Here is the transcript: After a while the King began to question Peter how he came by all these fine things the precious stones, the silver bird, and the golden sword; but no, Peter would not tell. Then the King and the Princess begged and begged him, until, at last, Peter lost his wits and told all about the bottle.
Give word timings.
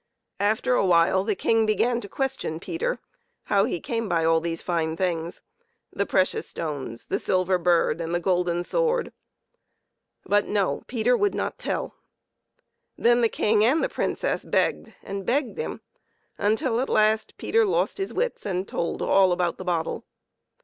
After 0.39 0.73
a 0.73 0.83
while 0.83 1.23
the 1.23 1.35
King 1.35 1.67
began 1.67 2.01
to 2.01 2.09
question 2.09 2.59
Peter 2.59 2.97
how 3.43 3.65
he 3.65 3.79
came 3.79 4.09
by 4.09 4.25
all 4.25 4.41
these 4.41 4.63
fine 4.63 4.97
things 4.97 5.43
the 5.93 6.07
precious 6.07 6.47
stones, 6.47 7.05
the 7.05 7.19
silver 7.19 7.59
bird, 7.59 8.01
and 8.01 8.15
the 8.15 8.19
golden 8.19 8.63
sword; 8.63 9.13
but 10.25 10.47
no, 10.47 10.81
Peter 10.87 11.15
would 11.15 11.35
not 11.35 11.59
tell. 11.59 11.93
Then 12.97 13.21
the 13.21 13.29
King 13.29 13.63
and 13.63 13.83
the 13.83 13.89
Princess 13.89 14.43
begged 14.43 14.91
and 15.03 15.23
begged 15.23 15.59
him, 15.59 15.81
until, 16.35 16.81
at 16.81 16.89
last, 16.89 17.37
Peter 17.37 17.63
lost 17.63 17.99
his 17.99 18.11
wits 18.11 18.43
and 18.43 18.67
told 18.67 19.03
all 19.03 19.31
about 19.31 19.59
the 19.59 19.65
bottle. 19.65 20.03